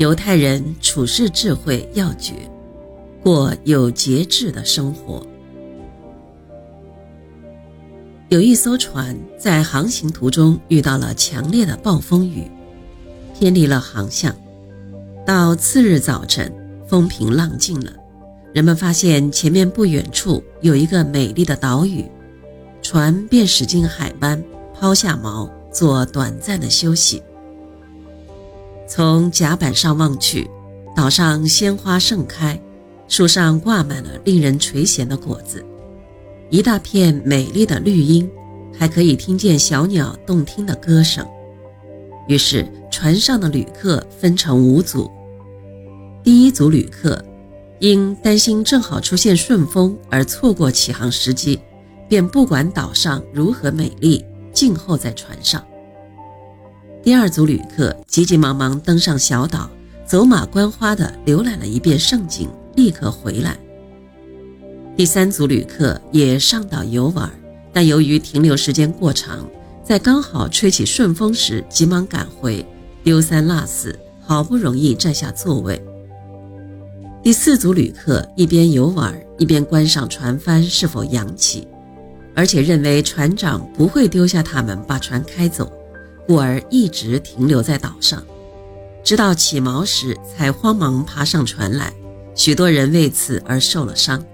[0.00, 2.32] 犹太人处世智慧要诀，
[3.22, 5.22] 过有节制的生活。
[8.30, 12.50] 有一艘船在航行途中遇到了强烈的暴风雨，
[13.38, 14.34] 偏离了航向。
[15.26, 16.50] 到次日早晨，
[16.88, 17.92] 风平浪静了，
[18.54, 22.06] 人们发现前面不远处有一个美丽的岛屿，
[22.80, 24.42] 船便驶进海湾，
[24.72, 27.22] 抛下锚，做短暂的休息。
[28.90, 30.50] 从甲板上望去，
[30.96, 32.60] 岛上鲜花盛开，
[33.06, 35.64] 树上挂满了令人垂涎的果子，
[36.50, 38.28] 一大片美丽的绿荫，
[38.76, 41.24] 还可以听见小鸟动听的歌声。
[42.26, 45.08] 于是，船上的旅客分成五组。
[46.24, 47.24] 第一组旅客
[47.78, 51.60] 因担心正好出现顺风而错过起航时机，
[52.08, 55.64] 便不管岛上如何美丽，静候在船上。
[57.02, 59.70] 第二组旅客急急忙忙登上小岛，
[60.04, 63.56] 走马观花地浏览了一遍胜景，立刻回来。
[64.98, 67.30] 第三组旅客也上岛游玩，
[67.72, 69.48] 但由于停留时间过长，
[69.82, 72.64] 在刚好吹起顺风时，急忙赶回，
[73.02, 75.82] 丢三落四，好不容易占下座位。
[77.22, 81.66] 第四组旅客一边游玩，一边观赏船帆是否扬起，
[82.34, 85.72] 而且认为船长不会丢下他们把船开走。
[86.30, 88.22] 故而一直停留在岛上，
[89.02, 91.92] 直到起锚时才慌忙爬上船来。
[92.36, 94.24] 许多人为此而受了伤。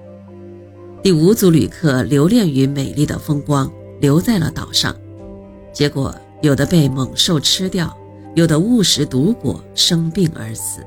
[1.03, 4.95] 第五组旅客留恋于美丽的风光，留在了岛上，
[5.73, 7.97] 结果有的被猛兽吃掉，
[8.35, 10.83] 有的误食毒果生病而死。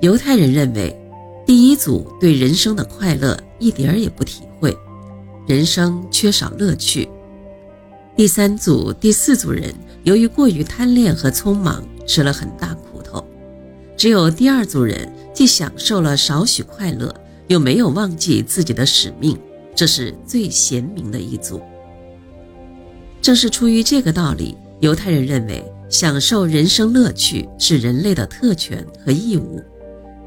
[0.00, 0.92] 犹太人认为，
[1.46, 4.76] 第一组对人生的快乐一点儿也不体会，
[5.46, 7.08] 人生缺少乐趣。
[8.16, 13.26] 第三组、第四组人由于过于贪恋和匆忙，吃了很大苦头。
[13.96, 17.12] 只有第二组人既享受了少许快乐，
[17.48, 19.36] 又没有忘记自己的使命，
[19.74, 21.60] 这是最贤明的一组。
[23.20, 29.60] 正是出于这个道理，犹太人认为享受人生乐趣是人类的特权和义务。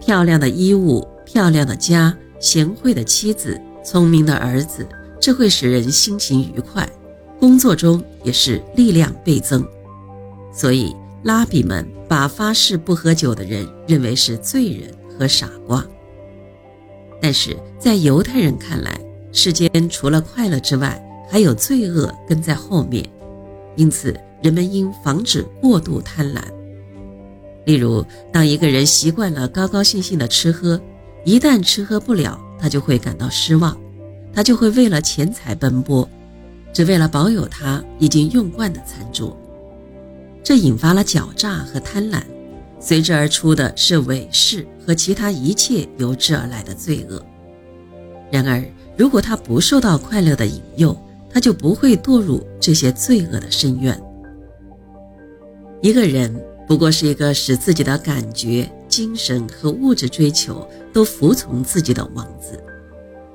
[0.02, 4.86] 漂亮的衣物、漂亮的家、贤惠的妻子、聪明的儿子，
[5.22, 6.88] 这会使人心情愉快。
[7.40, 9.66] 工作中也是力量倍增，
[10.52, 15.86] 所以拉比们把发誓不喝酒的人认为是罪人和傻瓜。
[17.22, 19.00] 但是在犹太人看来，
[19.32, 23.08] 世间除了快乐之外，还有罪恶跟在后面，
[23.76, 26.42] 因此人们应防止过度贪婪。
[27.66, 30.80] 例如，当一个人习惯了高高兴兴的吃喝，
[31.26, 33.78] 一旦吃喝不了，他就会感到失望，
[34.34, 36.08] 他就会为了钱财奔波。
[36.78, 39.36] 只为了保有他已经用惯的餐桌，
[40.44, 42.22] 这引发了狡诈和贪婪，
[42.80, 47.20] 随之而出的是伪饰和其他一切由之而来的罪恶。
[48.30, 48.64] 然而，
[48.96, 50.96] 如果他不受到快乐的引诱，
[51.32, 54.00] 他就不会堕入这些罪恶的深渊。
[55.82, 56.32] 一个人
[56.68, 62.64] 不过是一个使自己的感觉、精神和物质追求都服从自己的王子，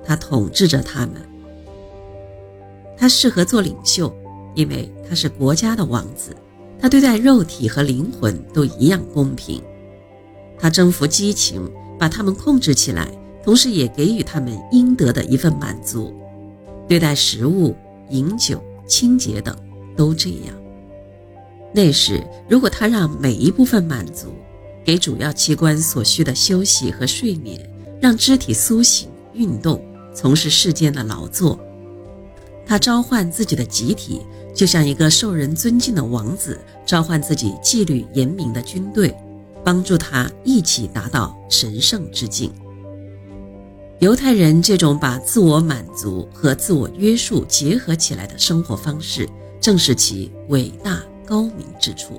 [0.04, 1.16] 他统治着他们。
[3.02, 4.14] 他适合做领袖，
[4.54, 6.36] 因为他是国家的王子。
[6.80, 9.60] 他对待肉体和灵魂都一样公平。
[10.56, 11.68] 他征服激情，
[11.98, 13.08] 把他们控制起来，
[13.42, 16.14] 同时也给予他们应得的一份满足。
[16.86, 17.74] 对待食物、
[18.10, 19.56] 饮酒、清洁等
[19.96, 20.54] 都这样。
[21.74, 24.28] 那时，如果他让每一部分满足，
[24.84, 27.69] 给主要器官所需的休息和睡眠，
[28.00, 29.84] 让肢体苏醒、运动，
[30.14, 31.58] 从事世间的劳作。
[32.72, 34.22] 他召唤自己的集体，
[34.54, 39.14] 就像一个受人尊敬的王子召唤自己纪律严明的军队，
[39.62, 42.50] 帮助他一起达到神圣之境。
[43.98, 49.28] 犹太人这种把自我满足和自我约束结合起来的生活方式，
[49.60, 52.18] 正是其伟大高明之处。